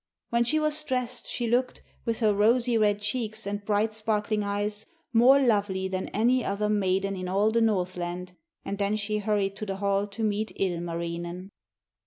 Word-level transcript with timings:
When 0.31 0.43
she 0.43 0.57
was 0.59 0.83
dressed 0.83 1.29
she 1.29 1.45
looked, 1.45 1.83
with 2.05 2.21
her 2.21 2.33
rosy 2.33 2.75
red 2.75 3.01
cheeks 3.01 3.45
and 3.45 3.63
bright 3.63 3.93
sparkling 3.93 4.41
eyes, 4.41 4.87
more 5.13 5.39
lovely 5.39 5.87
than 5.87 6.07
any 6.07 6.43
other 6.43 6.69
maiden 6.69 7.15
in 7.15 7.27
all 7.27 7.51
the 7.51 7.61
Northland, 7.61 8.35
and 8.65 8.79
then 8.79 8.95
she 8.95 9.19
hurried 9.19 9.55
to 9.57 9.65
the 9.67 9.75
hall 9.75 10.07
to 10.07 10.23
meet 10.23 10.53
Ilmarinen. 10.55 11.51